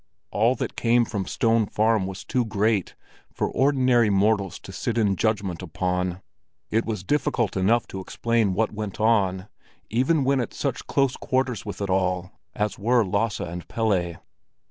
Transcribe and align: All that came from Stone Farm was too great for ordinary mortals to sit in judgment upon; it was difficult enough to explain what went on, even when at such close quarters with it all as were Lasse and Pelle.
All 0.31 0.55
that 0.55 0.75
came 0.75 1.05
from 1.05 1.27
Stone 1.27 1.67
Farm 1.67 2.07
was 2.07 2.23
too 2.23 2.43
great 2.43 2.95
for 3.31 3.47
ordinary 3.47 4.09
mortals 4.09 4.57
to 4.61 4.71
sit 4.71 4.97
in 4.97 5.15
judgment 5.15 5.61
upon; 5.61 6.23
it 6.71 6.87
was 6.87 7.03
difficult 7.03 7.55
enough 7.55 7.85
to 7.89 7.99
explain 7.99 8.55
what 8.55 8.73
went 8.73 8.99
on, 8.99 9.47
even 9.91 10.23
when 10.23 10.39
at 10.39 10.55
such 10.55 10.87
close 10.87 11.15
quarters 11.15 11.67
with 11.67 11.81
it 11.83 11.89
all 11.91 12.31
as 12.55 12.79
were 12.79 13.05
Lasse 13.05 13.41
and 13.41 13.67
Pelle. 13.67 14.15